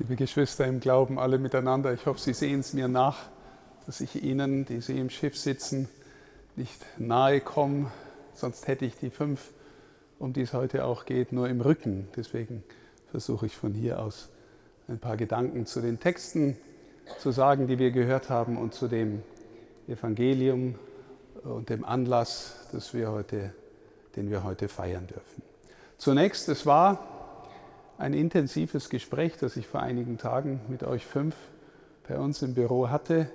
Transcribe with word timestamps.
Liebe 0.00 0.16
Geschwister 0.16 0.66
im 0.66 0.80
Glauben, 0.80 1.20
alle 1.20 1.38
miteinander, 1.38 1.94
ich 1.94 2.04
hoffe, 2.04 2.18
Sie 2.18 2.32
sehen 2.32 2.58
es 2.58 2.72
mir 2.72 2.88
nach, 2.88 3.16
dass 3.86 4.00
ich 4.00 4.24
Ihnen, 4.24 4.64
die 4.64 4.80
Sie 4.80 4.98
im 4.98 5.08
Schiff 5.08 5.38
sitzen, 5.38 5.88
nicht 6.56 6.84
nahe 6.98 7.40
komme, 7.40 7.92
sonst 8.34 8.66
hätte 8.66 8.86
ich 8.86 8.96
die 8.96 9.10
fünf, 9.10 9.52
um 10.18 10.32
die 10.32 10.40
es 10.40 10.52
heute 10.52 10.84
auch 10.84 11.04
geht, 11.04 11.30
nur 11.30 11.48
im 11.48 11.60
Rücken. 11.60 12.08
Deswegen 12.16 12.64
versuche 13.12 13.46
ich 13.46 13.56
von 13.56 13.72
hier 13.72 14.00
aus 14.00 14.30
ein 14.88 14.98
paar 14.98 15.16
Gedanken 15.16 15.64
zu 15.64 15.80
den 15.80 16.00
Texten 16.00 16.56
zu 17.20 17.30
sagen, 17.30 17.68
die 17.68 17.78
wir 17.78 17.92
gehört 17.92 18.30
haben 18.30 18.56
und 18.58 18.74
zu 18.74 18.88
dem 18.88 19.22
Evangelium 19.86 20.74
und 21.44 21.68
dem 21.68 21.84
Anlass, 21.84 22.56
wir 22.90 23.12
heute, 23.12 23.54
den 24.16 24.28
wir 24.28 24.42
heute 24.42 24.66
feiern 24.66 25.06
dürfen. 25.06 25.42
Zunächst, 25.98 26.48
es 26.48 26.66
war 26.66 27.13
ein 27.98 28.14
intensives 28.14 28.90
Gespräch, 28.90 29.34
das 29.38 29.56
ich 29.56 29.66
vor 29.66 29.80
einigen 29.80 30.18
Tagen 30.18 30.60
mit 30.68 30.82
euch 30.82 31.06
fünf 31.06 31.34
bei 32.08 32.18
uns 32.18 32.42
im 32.42 32.54
Büro 32.54 32.90
hatte. 32.90 33.30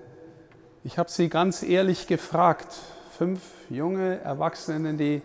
Ich 0.84 0.98
habe 0.98 1.10
sie 1.10 1.30
ganz 1.30 1.64
ehrlich 1.64 2.08
gefragt, 2.08 2.78
fünf 3.18 3.42
junge 3.70 4.20
Erwachsene, 4.20 4.94
die 4.94 5.22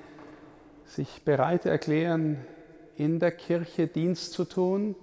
sich 0.86 1.22
bereit 1.24 1.66
erklären, 1.66 2.44
in 2.96 3.18
der 3.18 3.32
Kirche 3.32 3.86
Dienst 3.86 4.32
zu 4.32 4.44
tun, 4.44 4.94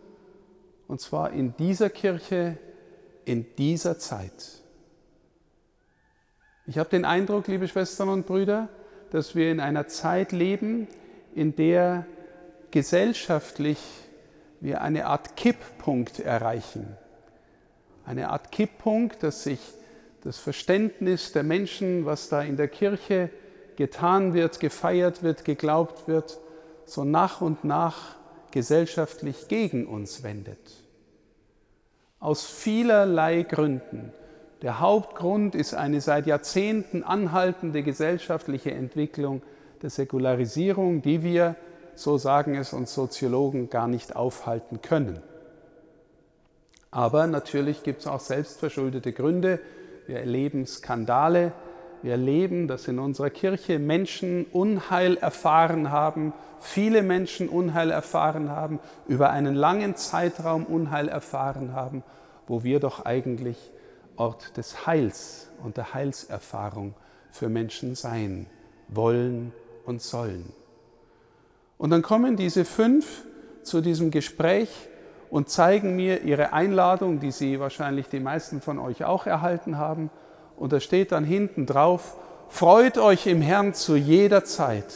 und 0.87 0.99
zwar 0.99 1.31
in 1.31 1.55
dieser 1.57 1.89
Kirche, 1.89 2.57
in 3.25 3.45
dieser 3.57 3.97
Zeit. 3.97 4.61
Ich 6.67 6.77
habe 6.77 6.89
den 6.89 7.05
Eindruck, 7.05 7.47
liebe 7.47 7.67
Schwestern 7.67 8.09
und 8.09 8.25
Brüder, 8.25 8.69
dass 9.11 9.35
wir 9.35 9.51
in 9.51 9.59
einer 9.59 9.87
Zeit 9.87 10.31
leben, 10.31 10.87
in 11.33 11.55
der 11.55 12.05
gesellschaftlich 12.71 13.79
wir 14.61 14.81
eine 14.81 15.07
Art 15.07 15.35
Kipppunkt 15.35 16.19
erreichen. 16.19 16.95
Eine 18.05 18.29
Art 18.29 18.51
Kipppunkt, 18.51 19.23
dass 19.23 19.43
sich 19.43 19.59
das 20.23 20.37
Verständnis 20.37 21.33
der 21.33 21.43
Menschen, 21.43 22.05
was 22.05 22.29
da 22.29 22.41
in 22.41 22.55
der 22.55 22.67
Kirche 22.67 23.29
getan 23.75 24.33
wird, 24.33 24.59
gefeiert 24.59 25.23
wird, 25.23 25.45
geglaubt 25.45 26.07
wird, 26.07 26.39
so 26.85 27.03
nach 27.03 27.41
und 27.41 27.63
nach 27.63 28.15
gesellschaftlich 28.51 29.47
gegen 29.47 29.87
uns 29.87 30.23
wendet. 30.23 30.59
Aus 32.19 32.45
vielerlei 32.45 33.41
Gründen. 33.43 34.13
Der 34.61 34.79
Hauptgrund 34.79 35.55
ist 35.55 35.73
eine 35.73 36.01
seit 36.01 36.27
Jahrzehnten 36.27 37.03
anhaltende 37.03 37.81
gesellschaftliche 37.81 38.71
Entwicklung 38.71 39.41
der 39.81 39.89
Säkularisierung, 39.89 41.01
die 41.01 41.23
wir 41.23 41.55
so 41.95 42.17
sagen 42.17 42.55
es 42.55 42.73
uns 42.73 42.93
Soziologen, 42.93 43.69
gar 43.69 43.87
nicht 43.87 44.15
aufhalten 44.15 44.81
können. 44.81 45.21
Aber 46.91 47.25
natürlich 47.27 47.83
gibt 47.83 48.01
es 48.01 48.07
auch 48.07 48.19
selbstverschuldete 48.19 49.13
Gründe. 49.13 49.59
Wir 50.07 50.19
erleben 50.19 50.67
Skandale. 50.67 51.53
Wir 52.01 52.13
erleben, 52.13 52.67
dass 52.67 52.87
in 52.87 52.99
unserer 52.99 53.29
Kirche 53.29 53.77
Menschen 53.77 54.45
Unheil 54.45 55.17
erfahren 55.17 55.91
haben, 55.91 56.33
viele 56.59 57.03
Menschen 57.03 57.47
Unheil 57.47 57.91
erfahren 57.91 58.49
haben, 58.49 58.79
über 59.07 59.29
einen 59.29 59.55
langen 59.55 59.95
Zeitraum 59.95 60.65
Unheil 60.65 61.07
erfahren 61.07 61.73
haben, 61.73 62.03
wo 62.47 62.63
wir 62.63 62.79
doch 62.79 63.05
eigentlich 63.05 63.71
Ort 64.15 64.57
des 64.57 64.87
Heils 64.87 65.49
und 65.63 65.77
der 65.77 65.93
Heilserfahrung 65.93 66.95
für 67.31 67.49
Menschen 67.49 67.95
sein 67.95 68.47
wollen 68.87 69.53
und 69.85 70.01
sollen. 70.01 70.51
Und 71.81 71.89
dann 71.89 72.03
kommen 72.03 72.35
diese 72.35 72.63
fünf 72.63 73.23
zu 73.63 73.81
diesem 73.81 74.11
Gespräch 74.11 74.69
und 75.31 75.49
zeigen 75.49 75.95
mir 75.95 76.21
ihre 76.21 76.53
Einladung, 76.53 77.19
die 77.19 77.31
sie 77.31 77.59
wahrscheinlich 77.59 78.07
die 78.07 78.19
meisten 78.19 78.61
von 78.61 78.77
euch 78.77 79.03
auch 79.03 79.25
erhalten 79.25 79.79
haben. 79.79 80.11
Und 80.57 80.73
da 80.73 80.79
steht 80.79 81.11
dann 81.11 81.23
hinten 81.23 81.65
drauf, 81.65 82.17
freut 82.49 82.99
euch 82.99 83.25
im 83.25 83.41
Herrn 83.41 83.73
zu 83.73 83.95
jeder 83.95 84.45
Zeit. 84.45 84.93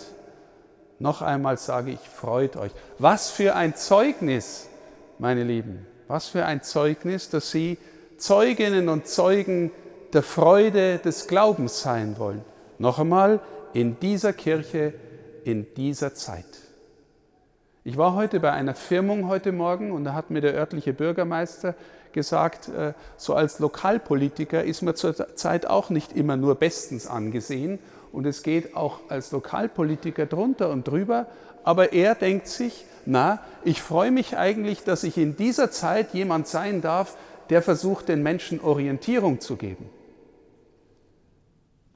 Noch 0.99 1.23
einmal 1.23 1.57
sage 1.57 1.89
ich, 1.89 1.99
freut 2.01 2.55
euch. 2.55 2.71
Was 2.99 3.31
für 3.31 3.55
ein 3.55 3.75
Zeugnis, 3.75 4.69
meine 5.17 5.43
Lieben, 5.43 5.87
was 6.07 6.27
für 6.27 6.45
ein 6.45 6.61
Zeugnis, 6.61 7.31
dass 7.31 7.49
Sie 7.49 7.79
Zeuginnen 8.17 8.89
und 8.89 9.07
Zeugen 9.07 9.71
der 10.13 10.21
Freude 10.21 10.99
des 10.99 11.25
Glaubens 11.27 11.81
sein 11.81 12.19
wollen. 12.19 12.45
Noch 12.77 12.99
einmal, 12.99 13.39
in 13.73 13.99
dieser 13.99 14.33
Kirche, 14.33 14.93
in 15.45 15.73
dieser 15.73 16.13
Zeit. 16.13 16.45
Ich 17.87 17.97
war 17.97 18.15
heute 18.15 18.39
bei 18.39 18.51
einer 18.51 18.73
Firmung 18.73 19.27
heute 19.27 19.51
Morgen 19.51 19.91
und 19.91 20.05
da 20.05 20.13
hat 20.13 20.31
mir 20.31 20.41
der 20.41 20.55
örtliche 20.55 20.91
Bürgermeister 20.91 21.75
gesagt, 22.13 22.67
äh, 22.67 22.93
so 23.15 23.35
als 23.35 23.59
Lokalpolitiker 23.59 24.63
ist 24.63 24.81
man 24.81 24.95
zurzeit 24.95 25.67
auch 25.67 25.91
nicht 25.91 26.11
immer 26.11 26.35
nur 26.35 26.55
bestens 26.55 27.05
angesehen 27.05 27.77
und 28.11 28.25
es 28.25 28.41
geht 28.41 28.75
auch 28.75 29.01
als 29.09 29.31
Lokalpolitiker 29.31 30.25
drunter 30.25 30.71
und 30.71 30.87
drüber, 30.87 31.27
aber 31.63 31.93
er 31.93 32.15
denkt 32.15 32.47
sich, 32.47 32.85
na, 33.05 33.37
ich 33.63 33.83
freue 33.83 34.09
mich 34.09 34.35
eigentlich, 34.35 34.83
dass 34.83 35.03
ich 35.03 35.15
in 35.19 35.35
dieser 35.35 35.69
Zeit 35.69 36.11
jemand 36.15 36.47
sein 36.47 36.81
darf, 36.81 37.15
der 37.51 37.61
versucht, 37.61 38.09
den 38.09 38.23
Menschen 38.23 38.61
Orientierung 38.61 39.41
zu 39.41 39.57
geben. 39.57 39.91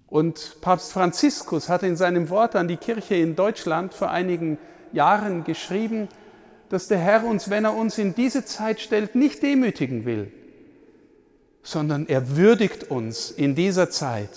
Und 0.05 0.57
Papst 0.61 0.94
Franziskus 0.94 1.67
hat 1.67 1.81
in 1.81 1.95
seinem 1.95 2.29
Wort 2.29 2.55
an 2.55 2.67
die 2.67 2.78
Kirche 2.78 3.16
in 3.16 3.35
Deutschland 3.35 3.95
vor 3.95 4.11
einigen 4.11 4.49
Jahren 4.49 4.69
Jahren 4.94 5.44
geschrieben, 5.44 6.07
dass 6.69 6.88
der 6.88 7.00
Herr 7.00 7.25
uns, 7.25 7.50
wenn 7.50 7.66
er 7.66 7.75
uns 7.75 7.97
in 7.97 8.16
diese 8.16 8.45
Zeit 8.45 8.79
stellt, 8.79 9.16
nicht 9.16 9.41
demütigen 9.41 10.05
will, 10.05 10.31
sondern 11.63 12.07
er 12.07 12.38
würdigt 12.38 12.89
uns 12.89 13.31
in 13.31 13.55
dieser 13.55 13.89
Zeit, 13.89 14.29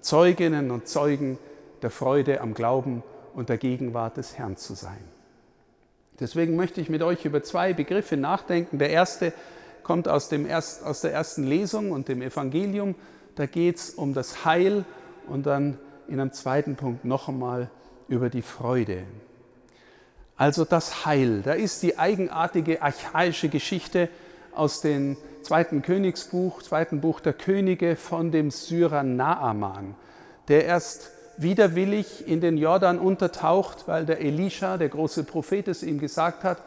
Zeuginnen 0.00 0.70
und 0.70 0.88
Zeugen 0.88 1.38
der 1.82 1.90
Freude 1.90 2.40
am 2.40 2.54
Glauben 2.54 3.02
und 3.34 3.48
der 3.48 3.58
Gegenwart 3.58 4.16
des 4.16 4.38
Herrn 4.38 4.56
zu 4.56 4.74
sein. 4.74 5.04
Deswegen 6.18 6.56
möchte 6.56 6.80
ich 6.80 6.88
mit 6.88 7.02
euch 7.02 7.24
über 7.24 7.42
zwei 7.42 7.74
Begriffe 7.74 8.16
nachdenken. 8.16 8.78
Der 8.78 8.90
erste 8.90 9.32
kommt 9.82 10.08
aus, 10.08 10.28
dem 10.28 10.46
erst, 10.46 10.82
aus 10.84 11.02
der 11.02 11.12
ersten 11.12 11.44
Lesung 11.44 11.90
und 11.90 12.08
dem 12.08 12.22
Evangelium. 12.22 12.94
Da 13.34 13.44
geht 13.46 13.76
es 13.76 13.90
um 13.90 14.14
das 14.14 14.44
Heil 14.44 14.84
und 15.28 15.44
dann 15.44 15.78
in 16.08 16.18
einem 16.20 16.32
zweiten 16.32 16.76
Punkt 16.76 17.04
noch 17.04 17.28
einmal 17.28 17.70
über 18.08 18.30
die 18.30 18.42
Freude. 18.42 19.02
Also 20.36 20.64
das 20.64 21.06
Heil. 21.06 21.42
Da 21.42 21.52
ist 21.52 21.82
die 21.82 21.98
eigenartige 21.98 22.82
archaische 22.82 23.48
Geschichte 23.48 24.08
aus 24.54 24.80
dem 24.80 25.16
zweiten 25.42 25.82
Königsbuch, 25.82 26.62
zweiten 26.62 27.00
Buch 27.00 27.20
der 27.20 27.32
Könige 27.32 27.96
von 27.96 28.32
dem 28.32 28.50
Syrer 28.50 29.02
Naaman, 29.02 29.94
der 30.48 30.64
erst 30.66 31.10
widerwillig 31.38 32.26
in 32.26 32.40
den 32.40 32.58
Jordan 32.58 32.98
untertaucht, 32.98 33.86
weil 33.86 34.06
der 34.06 34.20
Elisha, 34.20 34.76
der 34.76 34.88
große 34.88 35.24
Prophet, 35.24 35.68
es 35.68 35.82
ihm 35.82 35.98
gesagt 35.98 36.44
hat, 36.44 36.62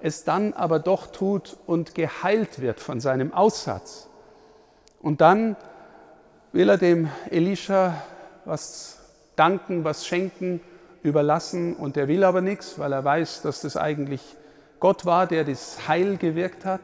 es 0.00 0.24
dann 0.24 0.52
aber 0.52 0.78
doch 0.78 1.08
tut 1.08 1.56
und 1.66 1.94
geheilt 1.94 2.60
wird 2.60 2.80
von 2.80 3.00
seinem 3.00 3.32
Aussatz. 3.32 4.08
Und 5.00 5.20
dann 5.20 5.56
will 6.52 6.68
er 6.68 6.78
dem 6.78 7.08
Elisha 7.30 8.02
was 8.44 8.98
danken, 9.36 9.84
was 9.84 10.06
schenken 10.06 10.60
überlassen 11.02 11.74
und 11.74 11.96
er 11.96 12.08
will 12.08 12.24
aber 12.24 12.40
nichts, 12.40 12.78
weil 12.78 12.92
er 12.92 13.04
weiß, 13.04 13.42
dass 13.42 13.60
das 13.60 13.76
eigentlich 13.76 14.22
Gott 14.80 15.06
war, 15.06 15.26
der 15.26 15.44
das 15.44 15.88
Heil 15.88 16.16
gewirkt 16.16 16.64
hat. 16.64 16.80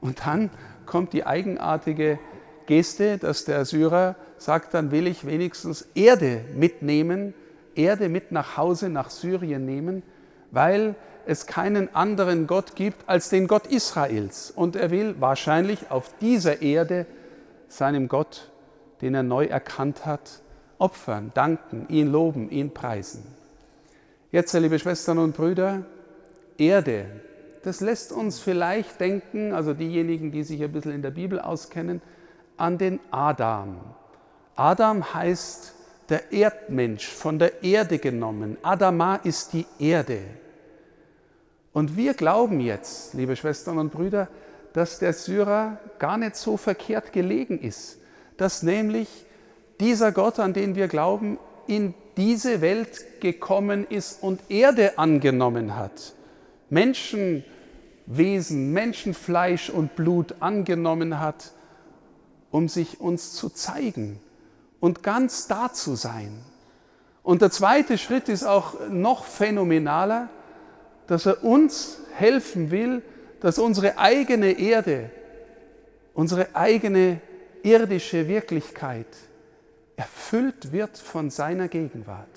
Und 0.00 0.26
dann 0.26 0.50
kommt 0.86 1.12
die 1.12 1.26
eigenartige 1.26 2.18
Geste, 2.66 3.18
dass 3.18 3.44
der 3.44 3.64
Syrer 3.64 4.16
sagt, 4.36 4.74
dann 4.74 4.90
will 4.90 5.06
ich 5.06 5.26
wenigstens 5.26 5.88
Erde 5.94 6.44
mitnehmen, 6.54 7.34
Erde 7.74 8.08
mit 8.08 8.32
nach 8.32 8.56
Hause 8.56 8.88
nach 8.88 9.10
Syrien 9.10 9.64
nehmen, 9.64 10.02
weil 10.50 10.94
es 11.26 11.46
keinen 11.46 11.94
anderen 11.94 12.46
Gott 12.46 12.74
gibt 12.74 13.08
als 13.08 13.28
den 13.28 13.48
Gott 13.48 13.66
Israels. 13.66 14.50
Und 14.50 14.76
er 14.76 14.90
will 14.90 15.16
wahrscheinlich 15.18 15.90
auf 15.90 16.12
dieser 16.20 16.62
Erde 16.62 17.06
seinem 17.68 18.08
Gott, 18.08 18.50
den 19.02 19.14
er 19.14 19.22
neu 19.22 19.44
erkannt 19.44 20.06
hat, 20.06 20.42
opfern, 20.78 21.30
danken, 21.34 21.86
ihn 21.88 22.10
loben, 22.10 22.50
ihn 22.50 22.72
preisen. 22.72 23.37
Jetzt, 24.30 24.52
liebe 24.52 24.78
Schwestern 24.78 25.16
und 25.16 25.34
Brüder, 25.34 25.86
Erde, 26.58 27.06
das 27.62 27.80
lässt 27.80 28.12
uns 28.12 28.38
vielleicht 28.38 29.00
denken, 29.00 29.54
also 29.54 29.72
diejenigen, 29.72 30.32
die 30.32 30.42
sich 30.42 30.62
ein 30.62 30.70
bisschen 30.70 30.92
in 30.92 31.00
der 31.00 31.12
Bibel 31.12 31.40
auskennen, 31.40 32.02
an 32.58 32.76
den 32.76 33.00
Adam. 33.10 33.80
Adam 34.54 35.14
heißt 35.14 35.72
der 36.10 36.30
Erdmensch, 36.30 37.08
von 37.08 37.38
der 37.38 37.62
Erde 37.62 37.98
genommen. 37.98 38.58
Adama 38.60 39.16
ist 39.16 39.54
die 39.54 39.64
Erde. 39.78 40.20
Und 41.72 41.96
wir 41.96 42.12
glauben 42.12 42.60
jetzt, 42.60 43.14
liebe 43.14 43.34
Schwestern 43.34 43.78
und 43.78 43.92
Brüder, 43.92 44.28
dass 44.74 44.98
der 44.98 45.14
Syrer 45.14 45.78
gar 45.98 46.18
nicht 46.18 46.36
so 46.36 46.58
verkehrt 46.58 47.14
gelegen 47.14 47.58
ist, 47.58 47.98
dass 48.36 48.62
nämlich 48.62 49.08
dieser 49.80 50.12
Gott, 50.12 50.38
an 50.38 50.52
den 50.52 50.74
wir 50.74 50.88
glauben, 50.88 51.38
in 51.66 51.94
diese 52.18 52.60
Welt 52.60 53.20
gekommen 53.20 53.86
ist 53.88 54.22
und 54.22 54.40
Erde 54.50 54.98
angenommen 54.98 55.76
hat. 55.76 56.12
Menschen 56.68 57.44
Wesen 58.10 58.72
Menschenfleisch 58.72 59.68
und 59.68 59.94
Blut 59.94 60.36
angenommen 60.40 61.20
hat, 61.20 61.52
um 62.50 62.68
sich 62.68 63.00
uns 63.00 63.34
zu 63.34 63.50
zeigen 63.50 64.18
und 64.80 65.02
ganz 65.02 65.46
da 65.46 65.72
zu 65.72 65.94
sein. 65.94 66.42
Und 67.22 67.42
der 67.42 67.50
zweite 67.50 67.98
Schritt 67.98 68.30
ist 68.30 68.44
auch 68.44 68.88
noch 68.88 69.26
phänomenaler, 69.26 70.30
dass 71.06 71.26
er 71.26 71.44
uns 71.44 71.98
helfen 72.14 72.70
will, 72.70 73.02
dass 73.40 73.58
unsere 73.58 73.98
eigene 73.98 74.58
Erde, 74.58 75.10
unsere 76.14 76.56
eigene 76.56 77.20
irdische 77.62 78.26
Wirklichkeit 78.26 79.06
erfüllt 79.98 80.70
wird 80.70 80.96
von 80.96 81.28
seiner 81.28 81.66
Gegenwart. 81.68 82.28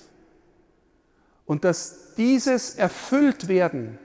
Und 1.45 1.63
dass 1.63 2.15
dieses 2.17 2.75
Erfülltwerden 2.75 3.99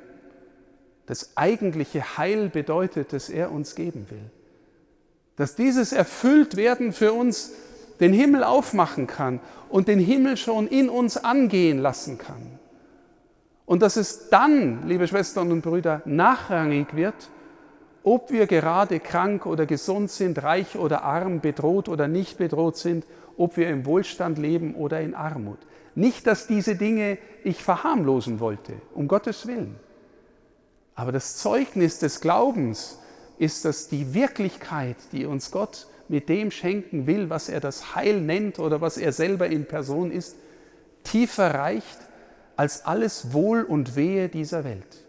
das 1.07 1.37
eigentliche 1.37 2.19
Heil 2.19 2.51
bedeutet, 2.51 3.13
das 3.13 3.31
er 3.31 3.51
uns 3.51 3.75
geben 3.75 4.07
will. 4.11 4.31
Dass 5.37 5.55
dieses 5.55 5.93
Erfülltwerden 5.93 6.93
für 6.93 7.13
uns 7.13 7.53
den 7.99 8.13
Himmel 8.13 8.45
aufmachen 8.45 9.07
kann 9.07 9.41
und 9.71 9.89
den 9.89 10.01
Himmel 10.01 10.37
schon 10.37 10.69
in 10.69 10.91
uns 10.91 11.17
angehen 11.17 11.79
lassen 11.79 12.19
kann. 12.19 12.59
Und 13.65 13.81
dass 13.81 13.97
es 13.97 14.29
dann, 14.29 14.87
liebe 14.87 15.09
Schwestern 15.09 15.51
und 15.51 15.63
Brüder, 15.63 16.03
nachrangig 16.05 16.95
wird, 16.95 17.15
ob 18.07 18.31
wir 18.31 18.47
gerade 18.47 19.01
krank 19.01 19.47
oder 19.47 19.67
gesund 19.67 20.13
sind, 20.13 20.41
reich 20.45 20.79
oder 20.79 21.03
arm, 21.03 21.41
bedroht 21.41 21.89
oder 21.89 22.07
nicht 22.07 22.39
bedroht 22.39 22.77
sind, 22.77 23.05
ob 23.37 23.57
wir 23.57 23.69
im 23.69 23.85
Wohlstand 23.85 24.39
leben 24.39 24.77
oder 24.77 25.01
in 25.01 25.13
Armut. 25.13 25.59
Nicht, 25.97 26.25
dass 26.29 26.47
diese 26.47 26.77
Dinge 26.77 27.19
ich 27.43 27.65
verharmlosen 27.65 28.39
wollte, 28.39 28.75
um 28.95 29.09
Gottes 29.09 29.49
Willen. 29.49 29.75
Aber 30.95 31.11
das 31.11 31.37
Zeugnis 31.37 31.99
des 31.99 32.21
Glaubens 32.21 33.01
ist, 33.39 33.65
dass 33.65 33.89
die 33.89 34.15
Wirklichkeit, 34.15 34.97
die 35.11 35.27
uns 35.27 35.51
Gott 35.51 35.89
mit 36.07 36.29
dem 36.29 36.53
schenken 36.53 37.09
will, 37.09 37.29
was 37.29 37.49
er 37.49 37.59
das 37.59 37.97
Heil 37.97 38.21
nennt 38.21 38.61
oder 38.61 38.81
was 38.81 38.99
er 38.99 39.11
selber 39.11 39.49
in 39.49 39.67
Person 39.67 40.13
ist, 40.13 40.37
tiefer 41.03 41.55
reicht 41.55 41.99
als 42.55 42.87
alles 42.87 43.33
Wohl 43.33 43.65
und 43.65 43.97
Wehe 43.97 44.29
dieser 44.29 44.63
Welt. 44.63 45.06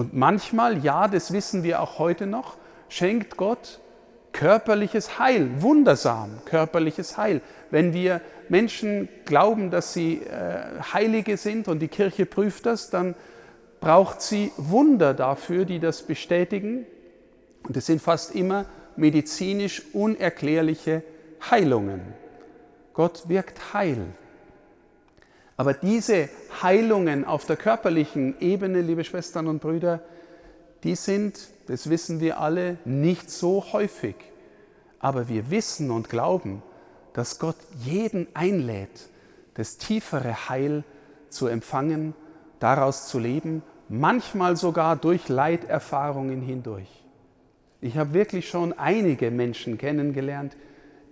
Und 0.00 0.14
manchmal, 0.14 0.82
ja, 0.82 1.08
das 1.08 1.30
wissen 1.30 1.62
wir 1.62 1.82
auch 1.82 1.98
heute 1.98 2.26
noch, 2.26 2.56
schenkt 2.88 3.36
Gott 3.36 3.80
körperliches 4.32 5.18
Heil, 5.18 5.50
wundersam 5.60 6.38
körperliches 6.46 7.18
Heil. 7.18 7.42
Wenn 7.70 7.92
wir 7.92 8.22
Menschen 8.48 9.10
glauben, 9.26 9.70
dass 9.70 9.92
sie 9.92 10.22
äh, 10.22 10.80
Heilige 10.94 11.36
sind 11.36 11.68
und 11.68 11.80
die 11.80 11.88
Kirche 11.88 12.24
prüft 12.24 12.64
das, 12.64 12.88
dann 12.88 13.14
braucht 13.82 14.22
sie 14.22 14.52
Wunder 14.56 15.12
dafür, 15.12 15.66
die 15.66 15.80
das 15.80 16.00
bestätigen. 16.00 16.86
Und 17.64 17.76
es 17.76 17.84
sind 17.84 18.00
fast 18.00 18.34
immer 18.34 18.64
medizinisch 18.96 19.82
unerklärliche 19.92 21.02
Heilungen. 21.50 22.00
Gott 22.94 23.28
wirkt 23.28 23.74
Heil. 23.74 24.06
Aber 25.60 25.74
diese 25.74 26.30
Heilungen 26.62 27.26
auf 27.26 27.44
der 27.44 27.58
körperlichen 27.58 28.40
Ebene, 28.40 28.80
liebe 28.80 29.04
Schwestern 29.04 29.46
und 29.46 29.60
Brüder, 29.60 30.00
die 30.84 30.94
sind, 30.94 31.38
das 31.66 31.90
wissen 31.90 32.18
wir 32.18 32.40
alle, 32.40 32.78
nicht 32.86 33.30
so 33.30 33.62
häufig. 33.74 34.14
Aber 35.00 35.28
wir 35.28 35.50
wissen 35.50 35.90
und 35.90 36.08
glauben, 36.08 36.62
dass 37.12 37.38
Gott 37.38 37.58
jeden 37.78 38.26
einlädt, 38.32 39.10
das 39.52 39.76
tiefere 39.76 40.48
Heil 40.48 40.82
zu 41.28 41.46
empfangen, 41.46 42.14
daraus 42.58 43.08
zu 43.08 43.18
leben, 43.18 43.62
manchmal 43.90 44.56
sogar 44.56 44.96
durch 44.96 45.28
Leiterfahrungen 45.28 46.40
hindurch. 46.40 46.88
Ich 47.82 47.98
habe 47.98 48.14
wirklich 48.14 48.48
schon 48.48 48.72
einige 48.78 49.30
Menschen 49.30 49.76
kennengelernt, 49.76 50.56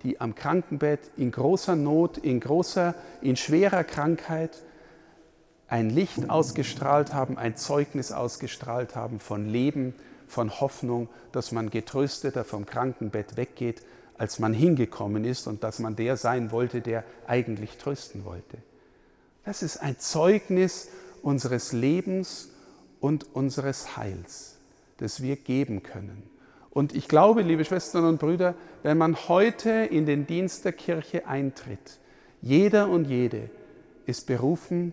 die 0.03 0.21
am 0.21 0.35
Krankenbett 0.35 1.11
in 1.17 1.31
großer 1.31 1.77
Not, 1.77 2.19
in 2.19 2.41
großer, 2.41 2.95
in 3.21 3.37
schwerer 3.37 3.85
Krankheit 3.85 4.62
ein 5.69 5.91
Licht 5.91 6.31
ausgestrahlt 6.31 7.12
haben, 7.12 7.37
ein 7.37 7.56
Zeugnis 7.56 8.11
ausgestrahlt 8.11 8.97
haben 8.97 9.21
von 9.21 9.47
Leben, 9.47 9.95
von 10.27 10.61
Hoffnung, 10.61 11.09
dass 11.33 11.53
man 11.53 11.71
getrösteter 11.71 12.45
vom 12.45 12.67
Krankenbett 12.67 13.37
weggeht, 13.37 13.83
als 14.17 14.39
man 14.39 14.53
hingekommen 14.53 15.25
ist 15.25 15.47
und 15.47 15.62
dass 15.62 15.79
man 15.79 15.97
der 15.97 16.17
sein 16.17 16.50
wollte, 16.50 16.81
der 16.81 17.05
eigentlich 17.27 17.79
trösten 17.79 18.25
wollte. 18.25 18.59
Das 19.45 19.62
ist 19.62 19.79
ein 19.79 19.99
Zeugnis 19.99 20.89
unseres 21.23 21.73
Lebens 21.73 22.50
und 23.00 23.35
unseres 23.35 23.97
Heils, 23.97 24.56
das 24.99 25.23
wir 25.23 25.37
geben 25.37 25.83
können. 25.83 26.29
Und 26.70 26.94
ich 26.94 27.09
glaube, 27.09 27.43
liebe 27.43 27.65
Schwestern 27.65 28.05
und 28.05 28.19
Brüder, 28.19 28.55
wenn 28.82 28.99
man 28.99 29.17
heute 29.29 29.70
in 29.70 30.06
den 30.06 30.26
Dienst 30.26 30.65
der 30.65 30.73
Kirche 30.73 31.26
eintritt, 31.26 31.99
jeder 32.41 32.88
und 32.88 33.06
jede 33.06 33.50
ist 34.06 34.26
berufen, 34.26 34.93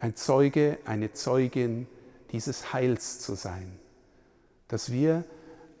ein 0.00 0.16
Zeuge, 0.16 0.78
eine 0.84 1.12
Zeugin 1.12 1.86
dieses 2.32 2.72
Heils 2.72 3.20
zu 3.20 3.34
sein. 3.34 3.78
Dass 4.68 4.90
wir 4.90 5.24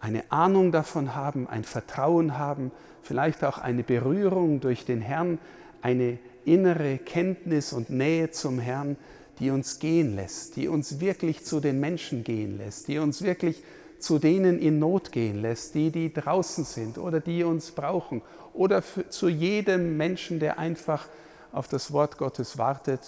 eine 0.00 0.30
Ahnung 0.30 0.72
davon 0.72 1.14
haben, 1.14 1.48
ein 1.48 1.64
Vertrauen 1.64 2.38
haben, 2.38 2.70
vielleicht 3.02 3.44
auch 3.44 3.58
eine 3.58 3.82
Berührung 3.82 4.60
durch 4.60 4.84
den 4.84 5.00
Herrn, 5.00 5.38
eine 5.80 6.18
innere 6.44 6.98
Kenntnis 6.98 7.72
und 7.72 7.90
Nähe 7.90 8.30
zum 8.30 8.58
Herrn, 8.58 8.96
die 9.38 9.50
uns 9.50 9.78
gehen 9.78 10.14
lässt, 10.14 10.56
die 10.56 10.68
uns 10.68 11.00
wirklich 11.00 11.44
zu 11.44 11.60
den 11.60 11.80
Menschen 11.80 12.24
gehen 12.24 12.58
lässt, 12.58 12.88
die 12.88 12.98
uns 12.98 13.22
wirklich 13.22 13.62
zu 14.02 14.18
denen 14.18 14.58
in 14.58 14.78
Not 14.78 15.12
gehen 15.12 15.40
lässt, 15.40 15.74
die, 15.74 15.90
die 15.90 16.12
draußen 16.12 16.64
sind 16.64 16.98
oder 16.98 17.20
die 17.20 17.44
uns 17.44 17.70
brauchen 17.70 18.22
oder 18.52 18.82
für, 18.82 19.08
zu 19.08 19.28
jedem 19.28 19.96
Menschen, 19.96 20.40
der 20.40 20.58
einfach 20.58 21.06
auf 21.52 21.68
das 21.68 21.92
Wort 21.92 22.18
Gottes 22.18 22.58
wartet 22.58 23.00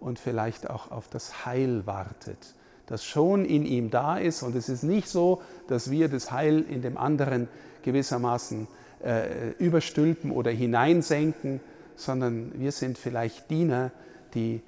und 0.00 0.18
vielleicht 0.18 0.70
auch 0.70 0.90
auf 0.90 1.08
das 1.08 1.46
Heil 1.46 1.86
wartet, 1.86 2.54
das 2.86 3.04
schon 3.04 3.44
in 3.44 3.66
ihm 3.66 3.90
da 3.90 4.18
ist. 4.18 4.42
Und 4.42 4.54
es 4.54 4.68
ist 4.68 4.82
nicht 4.82 5.08
so, 5.08 5.42
dass 5.68 5.90
wir 5.90 6.08
das 6.08 6.30
Heil 6.30 6.64
in 6.68 6.82
dem 6.82 6.96
anderen 6.96 7.48
gewissermaßen 7.82 8.68
äh, 9.04 9.50
überstülpen 9.58 10.30
oder 10.30 10.50
hineinsenken, 10.50 11.60
sondern 11.96 12.52
wir 12.54 12.72
sind 12.72 12.98
vielleicht 12.98 13.50
Diener, 13.50 13.90
die 14.34 14.60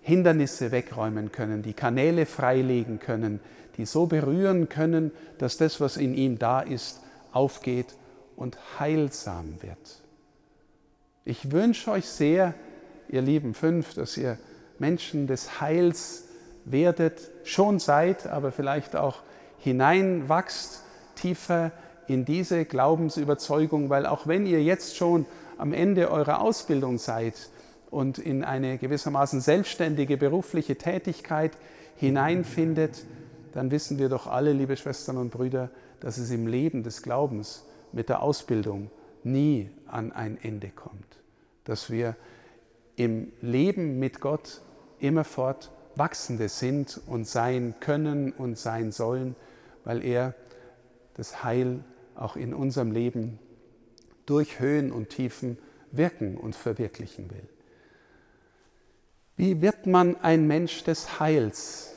Hindernisse 0.00 0.70
wegräumen 0.70 1.32
können, 1.32 1.62
die 1.62 1.72
Kanäle 1.72 2.26
freilegen 2.26 2.98
können, 2.98 3.40
die 3.76 3.86
so 3.86 4.06
berühren 4.06 4.68
können, 4.68 5.10
dass 5.38 5.56
das, 5.56 5.80
was 5.80 5.96
in 5.96 6.14
ihm 6.14 6.38
da 6.38 6.60
ist, 6.60 7.00
aufgeht 7.32 7.94
und 8.36 8.58
heilsam 8.78 9.56
wird. 9.60 10.02
Ich 11.24 11.50
wünsche 11.52 11.90
euch 11.90 12.06
sehr, 12.06 12.54
ihr 13.08 13.22
lieben 13.22 13.54
Fünf, 13.54 13.94
dass 13.94 14.16
ihr 14.16 14.38
Menschen 14.78 15.26
des 15.26 15.60
Heils 15.60 16.24
werdet, 16.64 17.30
schon 17.44 17.78
seid, 17.78 18.26
aber 18.26 18.52
vielleicht 18.52 18.96
auch 18.96 19.22
hineinwachst, 19.58 20.82
tiefer 21.14 21.72
in 22.06 22.24
diese 22.24 22.64
Glaubensüberzeugung, 22.64 23.88
weil 23.88 24.06
auch 24.06 24.26
wenn 24.26 24.46
ihr 24.46 24.62
jetzt 24.62 24.96
schon 24.96 25.26
am 25.56 25.72
Ende 25.72 26.10
eurer 26.10 26.40
Ausbildung 26.40 26.98
seid 26.98 27.34
und 27.90 28.18
in 28.18 28.44
eine 28.44 28.76
gewissermaßen 28.76 29.40
selbstständige 29.40 30.16
berufliche 30.16 30.76
Tätigkeit 30.76 31.52
hineinfindet, 31.96 33.04
dann 33.54 33.70
wissen 33.70 34.00
wir 34.00 34.08
doch 34.08 34.26
alle, 34.26 34.52
liebe 34.52 34.76
Schwestern 34.76 35.16
und 35.16 35.30
Brüder, 35.30 35.70
dass 36.00 36.18
es 36.18 36.32
im 36.32 36.48
Leben 36.48 36.82
des 36.82 37.02
Glaubens 37.02 37.64
mit 37.92 38.08
der 38.08 38.20
Ausbildung 38.20 38.90
nie 39.22 39.70
an 39.86 40.10
ein 40.10 40.36
Ende 40.42 40.70
kommt. 40.70 41.22
Dass 41.62 41.88
wir 41.88 42.16
im 42.96 43.32
Leben 43.40 44.00
mit 44.00 44.20
Gott 44.20 44.60
immerfort 44.98 45.70
Wachsende 45.94 46.48
sind 46.48 47.00
und 47.06 47.28
sein 47.28 47.76
können 47.78 48.32
und 48.32 48.58
sein 48.58 48.90
sollen, 48.90 49.36
weil 49.84 50.04
er 50.04 50.34
das 51.14 51.44
Heil 51.44 51.84
auch 52.16 52.34
in 52.34 52.54
unserem 52.54 52.90
Leben 52.90 53.38
durch 54.26 54.58
Höhen 54.58 54.90
und 54.90 55.10
Tiefen 55.10 55.58
wirken 55.92 56.36
und 56.36 56.56
verwirklichen 56.56 57.30
will. 57.30 57.48
Wie 59.36 59.62
wird 59.62 59.86
man 59.86 60.16
ein 60.16 60.48
Mensch 60.48 60.82
des 60.82 61.20
Heils? 61.20 61.93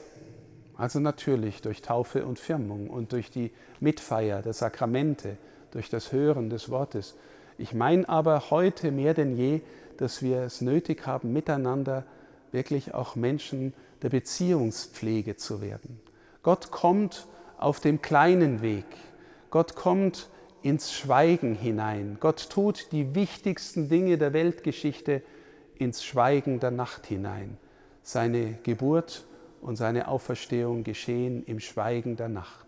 Also 0.77 0.99
natürlich 0.99 1.61
durch 1.61 1.81
Taufe 1.81 2.25
und 2.25 2.37
Firmung 2.37 2.89
und 2.89 3.11
durch 3.11 3.31
die 3.31 3.51
Mitfeier 3.79 4.41
der 4.41 4.53
Sakramente, 4.53 5.37
durch 5.71 5.89
das 5.89 6.11
Hören 6.11 6.49
des 6.49 6.69
Wortes. 6.69 7.15
Ich 7.57 7.73
meine 7.73 8.07
aber 8.07 8.51
heute 8.51 8.91
mehr 8.91 9.15
denn 9.15 9.35
je, 9.35 9.61
dass 9.97 10.21
wir 10.21 10.41
es 10.41 10.61
nötig 10.61 11.07
haben, 11.07 11.33
miteinander 11.33 12.05
wirklich 12.51 12.93
auch 12.93 13.15
Menschen 13.15 13.73
der 14.03 14.09
Beziehungspflege 14.09 15.35
zu 15.35 15.61
werden. 15.61 15.99
Gott 16.43 16.69
kommt 16.69 17.27
auf 17.57 17.79
dem 17.79 18.01
kleinen 18.01 18.61
Weg. 18.61 18.85
Gott 19.49 19.75
kommt 19.75 20.29
ins 20.61 20.93
Schweigen 20.93 21.55
hinein. 21.55 22.17
Gott 22.19 22.49
tut 22.49 22.91
die 22.91 23.15
wichtigsten 23.15 23.89
Dinge 23.89 24.17
der 24.17 24.33
Weltgeschichte 24.33 25.23
ins 25.75 26.03
Schweigen 26.03 26.59
der 26.59 26.71
Nacht 26.71 27.07
hinein. 27.07 27.57
Seine 28.03 28.53
Geburt 28.63 29.25
und 29.61 29.75
seine 29.75 30.07
Auferstehung 30.07 30.83
geschehen 30.83 31.43
im 31.45 31.59
Schweigen 31.59 32.15
der 32.15 32.29
Nacht. 32.29 32.67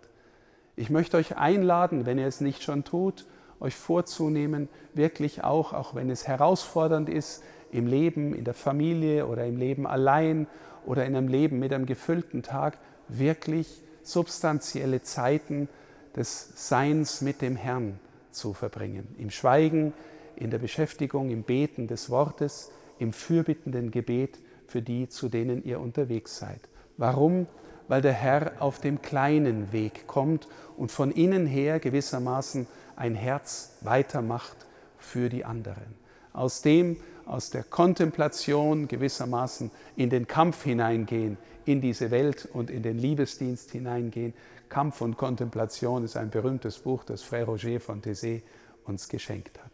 Ich 0.75 0.89
möchte 0.89 1.17
euch 1.17 1.37
einladen, 1.37 2.05
wenn 2.05 2.17
ihr 2.17 2.27
es 2.27 2.41
nicht 2.41 2.63
schon 2.63 2.83
tut, 2.83 3.25
euch 3.59 3.75
vorzunehmen, 3.75 4.69
wirklich 4.93 5.43
auch, 5.43 5.73
auch 5.73 5.95
wenn 5.95 6.09
es 6.09 6.27
herausfordernd 6.27 7.09
ist, 7.09 7.43
im 7.71 7.85
Leben, 7.85 8.33
in 8.33 8.45
der 8.45 8.53
Familie 8.53 9.27
oder 9.27 9.45
im 9.45 9.57
Leben 9.57 9.85
allein 9.85 10.47
oder 10.85 11.05
in 11.05 11.15
einem 11.15 11.27
Leben 11.27 11.59
mit 11.59 11.73
einem 11.73 11.85
gefüllten 11.85 12.41
Tag, 12.43 12.77
wirklich 13.07 13.81
substanzielle 14.03 15.01
Zeiten 15.03 15.67
des 16.15 16.69
Seins 16.69 17.21
mit 17.21 17.41
dem 17.41 17.55
Herrn 17.55 17.99
zu 18.31 18.53
verbringen. 18.53 19.15
Im 19.17 19.29
Schweigen, 19.29 19.93
in 20.35 20.49
der 20.49 20.59
Beschäftigung, 20.59 21.29
im 21.29 21.43
Beten 21.43 21.87
des 21.87 22.09
Wortes, 22.09 22.71
im 22.97 23.13
fürbittenden 23.13 23.91
Gebet 23.91 24.39
für 24.67 24.81
die, 24.81 25.09
zu 25.09 25.29
denen 25.29 25.63
ihr 25.63 25.79
unterwegs 25.79 26.37
seid. 26.37 26.61
Warum? 26.99 27.47
Weil 27.87 28.01
der 28.01 28.13
Herr 28.13 28.51
auf 28.59 28.81
dem 28.81 29.01
kleinen 29.01 29.71
Weg 29.71 30.05
kommt 30.05 30.47
und 30.75 30.91
von 30.91 31.11
innen 31.11 31.47
her 31.47 31.79
gewissermaßen 31.79 32.67
ein 32.97 33.15
Herz 33.15 33.77
weitermacht 33.81 34.67
für 34.97 35.29
die 35.29 35.45
anderen. 35.45 35.95
Aus 36.33 36.61
dem, 36.61 36.97
aus 37.25 37.51
der 37.51 37.63
Kontemplation 37.63 38.89
gewissermaßen 38.89 39.71
in 39.95 40.09
den 40.09 40.27
Kampf 40.27 40.63
hineingehen, 40.63 41.37
in 41.63 41.79
diese 41.79 42.11
Welt 42.11 42.49
und 42.51 42.69
in 42.69 42.83
den 42.83 42.99
Liebesdienst 42.99 43.71
hineingehen. 43.71 44.33
Kampf 44.67 44.99
und 44.99 45.15
Kontemplation 45.15 46.03
ist 46.03 46.17
ein 46.17 46.29
berühmtes 46.29 46.79
Buch, 46.79 47.05
das 47.05 47.23
Frère 47.23 47.45
Roger 47.45 47.79
von 47.79 48.01
Thésée 48.01 48.41
uns 48.83 49.07
geschenkt 49.07 49.57
hat. 49.57 49.71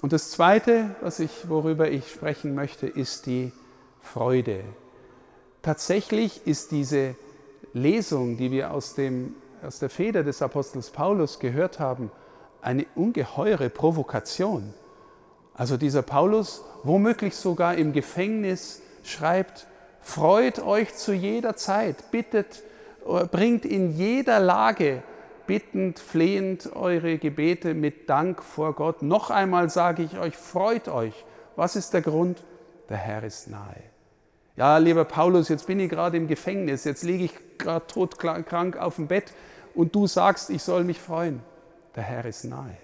Und 0.00 0.12
das 0.12 0.30
Zweite, 0.30 0.94
was 1.00 1.18
ich, 1.18 1.48
worüber 1.48 1.90
ich 1.90 2.08
sprechen 2.08 2.54
möchte, 2.54 2.86
ist 2.86 3.26
die 3.26 3.50
Freude. 4.00 4.62
Tatsächlich 5.64 6.46
ist 6.46 6.72
diese 6.72 7.14
Lesung, 7.72 8.36
die 8.36 8.50
wir 8.50 8.70
aus, 8.70 8.94
dem, 8.94 9.34
aus 9.66 9.78
der 9.78 9.88
Feder 9.88 10.22
des 10.22 10.42
Apostels 10.42 10.90
Paulus 10.90 11.38
gehört 11.38 11.80
haben, 11.80 12.10
eine 12.60 12.84
ungeheure 12.94 13.70
Provokation. 13.70 14.74
Also 15.54 15.78
dieser 15.78 16.02
Paulus, 16.02 16.62
womöglich 16.82 17.34
sogar 17.34 17.76
im 17.76 17.94
Gefängnis, 17.94 18.82
schreibt, 19.04 19.66
freut 20.02 20.58
euch 20.58 20.94
zu 20.94 21.14
jeder 21.14 21.56
Zeit, 21.56 22.10
bittet, 22.10 22.62
bringt 23.30 23.64
in 23.64 23.96
jeder 23.96 24.40
Lage 24.40 25.02
bittend, 25.46 25.98
flehend 25.98 26.76
eure 26.76 27.16
Gebete 27.16 27.72
mit 27.72 28.10
Dank 28.10 28.42
vor 28.42 28.74
Gott. 28.74 29.00
Noch 29.00 29.30
einmal 29.30 29.70
sage 29.70 30.02
ich 30.02 30.18
euch, 30.18 30.36
freut 30.36 30.88
euch. 30.88 31.24
Was 31.56 31.74
ist 31.74 31.94
der 31.94 32.02
Grund? 32.02 32.42
Der 32.90 32.98
Herr 32.98 33.22
ist 33.22 33.48
nahe. 33.48 33.93
Ja, 34.56 34.78
lieber 34.78 35.04
Paulus, 35.04 35.48
jetzt 35.48 35.66
bin 35.66 35.80
ich 35.80 35.90
gerade 35.90 36.16
im 36.16 36.28
Gefängnis, 36.28 36.84
jetzt 36.84 37.02
liege 37.02 37.24
ich 37.24 37.32
gerade 37.58 37.86
todkrank 37.88 38.76
auf 38.76 38.96
dem 38.96 39.08
Bett 39.08 39.32
und 39.74 39.94
du 39.94 40.06
sagst, 40.06 40.48
ich 40.50 40.62
soll 40.62 40.84
mich 40.84 41.00
freuen. 41.00 41.40
Der 41.96 42.04
Herr 42.04 42.24
ist 42.24 42.44
nahe. 42.44 42.76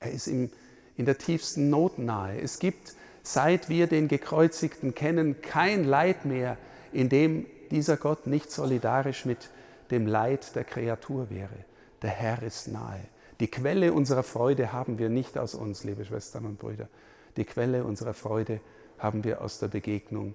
Er 0.00 0.12
ist 0.12 0.26
im, 0.26 0.50
in 0.96 1.06
der 1.06 1.16
tiefsten 1.16 1.70
Not 1.70 1.98
nahe. 1.98 2.38
Es 2.38 2.58
gibt, 2.58 2.94
seit 3.22 3.70
wir 3.70 3.86
den 3.86 4.08
Gekreuzigten 4.08 4.94
kennen, 4.94 5.40
kein 5.40 5.84
Leid 5.84 6.26
mehr, 6.26 6.58
in 6.92 7.08
dem 7.08 7.46
dieser 7.70 7.96
Gott 7.96 8.26
nicht 8.26 8.50
solidarisch 8.50 9.24
mit 9.24 9.50
dem 9.90 10.06
Leid 10.06 10.54
der 10.54 10.64
Kreatur 10.64 11.30
wäre. 11.30 11.64
Der 12.02 12.10
Herr 12.10 12.42
ist 12.42 12.68
nahe. 12.68 13.00
Die 13.40 13.48
Quelle 13.48 13.94
unserer 13.94 14.22
Freude 14.22 14.72
haben 14.72 14.98
wir 14.98 15.08
nicht 15.08 15.38
aus 15.38 15.54
uns, 15.54 15.82
liebe 15.84 16.04
Schwestern 16.04 16.44
und 16.44 16.58
Brüder. 16.58 16.88
Die 17.36 17.44
Quelle 17.44 17.84
unserer 17.84 18.12
Freude 18.12 18.60
haben 18.98 19.24
wir 19.24 19.40
aus 19.40 19.58
der 19.58 19.68
Begegnung 19.68 20.34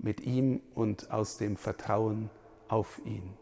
mit 0.00 0.20
ihm 0.20 0.60
und 0.74 1.10
aus 1.10 1.38
dem 1.38 1.56
Vertrauen 1.56 2.30
auf 2.68 3.00
ihn. 3.04 3.34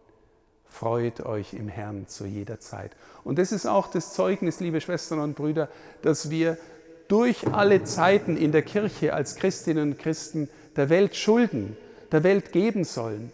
Freut 0.66 1.20
euch 1.20 1.52
im 1.52 1.68
Herrn 1.68 2.06
zu 2.08 2.24
jeder 2.24 2.58
Zeit. 2.58 2.92
Und 3.24 3.38
das 3.38 3.52
ist 3.52 3.66
auch 3.66 3.88
das 3.88 4.14
Zeugnis, 4.14 4.60
liebe 4.60 4.80
Schwestern 4.80 5.20
und 5.20 5.36
Brüder, 5.36 5.68
dass 6.00 6.30
wir 6.30 6.56
durch 7.08 7.46
alle 7.52 7.84
Zeiten 7.84 8.38
in 8.38 8.52
der 8.52 8.62
Kirche 8.62 9.12
als 9.12 9.36
Christinnen 9.36 9.92
und 9.92 9.98
Christen 9.98 10.48
der 10.76 10.88
Welt 10.88 11.14
schulden, 11.14 11.76
der 12.10 12.24
Welt 12.24 12.52
geben 12.52 12.84
sollen. 12.84 13.32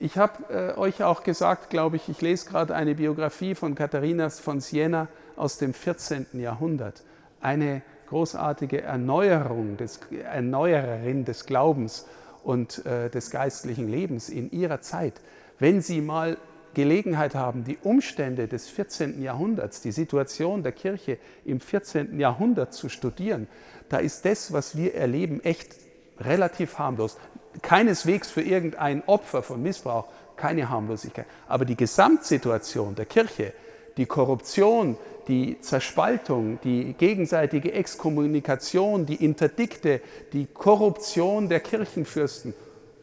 Ich 0.00 0.16
habe 0.16 0.52
äh, 0.52 0.78
euch 0.78 1.02
auch 1.02 1.22
gesagt, 1.22 1.70
glaube 1.70 1.96
ich, 1.96 2.08
ich 2.08 2.20
lese 2.20 2.48
gerade 2.48 2.74
eine 2.74 2.96
Biografie 2.96 3.54
von 3.54 3.74
Katharina 3.74 4.28
von 4.30 4.60
Siena 4.60 5.08
aus 5.36 5.58
dem 5.58 5.74
14. 5.74 6.26
Jahrhundert. 6.34 7.02
Eine 7.40 7.82
großartige 8.08 8.82
Erneuerung, 8.82 9.76
des, 9.76 10.00
Erneuererin 10.10 11.24
des 11.24 11.46
Glaubens 11.46 12.06
und 12.42 12.84
äh, 12.86 13.10
des 13.10 13.30
geistlichen 13.30 13.88
Lebens 13.88 14.28
in 14.28 14.50
ihrer 14.50 14.80
Zeit. 14.80 15.20
Wenn 15.58 15.80
Sie 15.82 16.00
mal 16.00 16.36
Gelegenheit 16.74 17.34
haben, 17.34 17.64
die 17.64 17.78
Umstände 17.82 18.46
des 18.46 18.68
14. 18.68 19.20
Jahrhunderts, 19.22 19.80
die 19.80 19.92
Situation 19.92 20.62
der 20.62 20.72
Kirche 20.72 21.18
im 21.44 21.60
14. 21.60 22.20
Jahrhundert 22.20 22.72
zu 22.72 22.88
studieren, 22.88 23.48
da 23.88 23.98
ist 23.98 24.24
das, 24.24 24.52
was 24.52 24.76
wir 24.76 24.94
erleben, 24.94 25.42
echt 25.42 25.74
relativ 26.20 26.78
harmlos. 26.78 27.16
Keineswegs 27.62 28.30
für 28.30 28.42
irgendein 28.42 29.02
Opfer 29.06 29.42
von 29.42 29.62
Missbrauch, 29.62 30.08
keine 30.36 30.68
Harmlosigkeit. 30.68 31.26
Aber 31.48 31.64
die 31.64 31.76
Gesamtsituation 31.76 32.94
der 32.94 33.06
Kirche, 33.06 33.52
die 33.98 34.06
Korruption, 34.06 34.96
die 35.26 35.60
Zerspaltung, 35.60 36.58
die 36.62 36.94
gegenseitige 36.94 37.72
Exkommunikation, 37.72 39.04
die 39.04 39.22
Interdikte, 39.22 40.00
die 40.32 40.46
Korruption 40.46 41.48
der 41.48 41.60
Kirchenfürsten, 41.60 42.54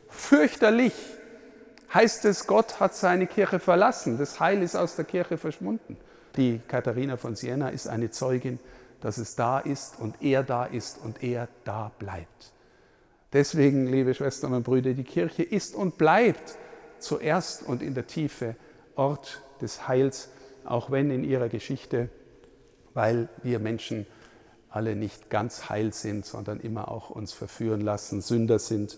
fürchterlich 0.10 0.94
heißt 1.94 2.25
es, 2.25 2.48
Gott 2.48 2.80
hat 2.80 2.96
seine 2.96 3.28
Kirche 3.28 3.60
verlassen, 3.60 4.18
das 4.18 4.40
Heil 4.40 4.64
ist 4.64 4.75
aus 4.75 4.96
der 4.96 5.06
Kirche 5.06 5.38
verschwunden. 5.38 5.98
Die 6.36 6.60
Katharina 6.68 7.16
von 7.16 7.36
Siena 7.36 7.70
ist 7.70 7.88
eine 7.88 8.10
Zeugin, 8.10 8.60
dass 9.02 9.18
es 9.18 9.36
da 9.36 9.60
ist 9.60 10.00
und 10.00 10.16
er 10.22 10.44
da 10.44 10.66
ist 10.66 10.98
und 11.04 11.24
er 11.24 11.48
da 11.64 11.92
bleibt. 12.00 12.52
Deswegen, 13.32 13.88
liebe 13.88 14.14
Schwestern 14.14 14.54
und 14.54 14.64
Brüder, 14.64 14.94
die 14.94 15.04
Kirche 15.04 15.44
ist 15.44 15.75
und 15.75 15.98
bleibt 15.98 16.58
zuerst 17.00 17.64
und 17.64 17.84
in 17.84 17.94
der 17.94 18.08
Tiefe 18.08 18.56
Ort 18.96 19.42
des 19.62 19.88
Heils, 19.88 20.30
auch 20.65 20.91
wenn 20.91 21.12
in 21.12 21.24
ihrer 21.24 21.50
Geschichte, 21.50 22.10
weil 22.93 23.29
wir 23.43 23.60
Menschen 23.60 24.05
alle 24.69 24.95
nicht 24.95 25.29
ganz 25.29 25.69
heil 25.69 25.93
sind, 25.93 26.25
sondern 26.25 26.60
immer 26.60 26.89
auch 26.89 27.10
uns 27.10 27.34
verführen 27.34 27.81
lassen, 27.81 28.22
Sünder 28.22 28.60
sind, 28.60 28.98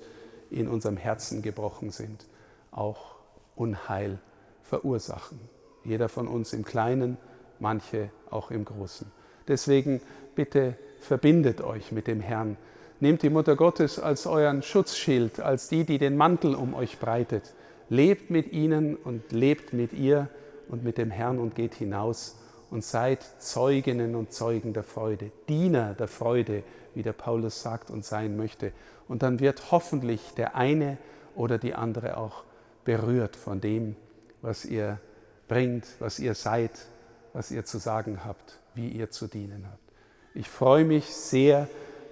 in 0.49 0.67
unserem 0.67 0.97
Herzen 0.97 1.41
gebrochen 1.41 1.91
sind, 1.91 2.25
auch 2.71 3.15
Unheil 3.55 4.19
verursachen. 4.63 5.39
Jeder 5.83 6.09
von 6.09 6.27
uns 6.27 6.53
im 6.53 6.63
Kleinen, 6.63 7.17
manche 7.59 8.09
auch 8.29 8.49
im 8.49 8.65
Großen. 8.65 9.11
Deswegen 9.47 10.01
bitte 10.35 10.77
verbindet 10.99 11.61
euch 11.61 11.91
mit 11.91 12.07
dem 12.07 12.21
Herrn 12.21 12.57
Nehmt 12.99 13.21
die 13.21 13.29
Mutter 13.29 13.55
Gottes 13.55 13.99
als 13.99 14.25
euren 14.25 14.63
Schutzschild, 14.63 15.39
als 15.39 15.69
die, 15.69 15.83
die 15.83 15.99
den 15.99 16.17
Mantel 16.17 16.55
um 16.55 16.73
euch 16.73 16.97
breitet. 16.97 17.53
Lebt 17.89 18.31
mit 18.31 18.51
ihnen 18.51 18.95
und 18.95 19.31
lebt 19.31 19.71
mit 19.71 19.93
ihr 19.93 20.29
und 20.69 20.83
mit 20.83 20.97
dem 20.97 21.11
Herrn 21.11 21.39
und 21.39 21.55
geht 21.55 21.75
hinaus 21.75 22.37
und 22.69 22.83
seid 22.83 23.25
Zeuginnen 23.39 24.15
und 24.15 24.33
Zeugen 24.33 24.73
der 24.73 24.83
Freude, 24.83 25.31
Diener 25.47 25.93
der 25.93 26.07
Freude, 26.07 26.63
wie 26.95 27.03
der 27.03 27.13
Paulus 27.13 27.61
sagt 27.61 27.89
und 27.89 28.05
sein 28.05 28.35
möchte. 28.35 28.71
Und 29.07 29.23
dann 29.23 29.39
wird 29.39 29.71
hoffentlich 29.71 30.33
der 30.35 30.55
eine 30.55 30.97
oder 31.35 31.57
die 31.57 31.73
andere 31.73 32.17
auch 32.17 32.43
berührt 32.83 33.35
von 33.35 33.61
dem, 33.61 33.95
was 34.41 34.65
ihr 34.65 34.99
bringt, 35.47 35.85
was 35.99 36.19
ihr 36.19 36.35
seid, 36.35 36.71
was 37.33 37.51
ihr 37.51 37.65
zu 37.65 37.77
sagen 37.77 38.25
habt, 38.25 38.59
wie 38.75 38.89
ihr 38.89 39.11
zu 39.11 39.27
dienen 39.27 39.65
habt. 39.69 39.79
Ich 40.33 40.49
freue 40.49 40.85
mich 40.85 41.05
sehr, 41.05 41.67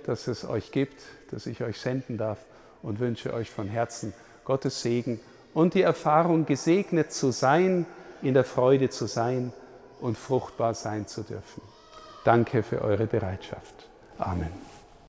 dass 0.05 0.27
es 0.27 0.45
euch 0.45 0.71
gibt, 0.71 1.01
dass 1.31 1.45
ich 1.45 1.63
euch 1.63 1.79
senden 1.79 2.17
darf 2.17 2.39
und 2.81 3.00
wünsche 3.00 3.33
euch 3.33 3.50
von 3.50 3.67
Herzen 3.67 4.13
Gottes 4.43 4.81
Segen 4.81 5.19
und 5.53 5.74
die 5.74 5.81
Erfahrung, 5.81 6.45
gesegnet 6.45 7.12
zu 7.12 7.31
sein, 7.31 7.85
in 8.25 8.34
der 8.34 8.44
Freude 8.44 8.89
zu 8.89 9.05
sein 9.05 9.53
und 10.01 10.17
fruchtbar 10.17 10.74
sein 10.74 11.08
zu 11.08 11.22
dürfen. 11.22 11.62
Danke 12.24 12.63
für 12.63 12.82
eure 12.82 13.05
Bereitschaft. 13.05 13.88
Amen. 14.17 14.64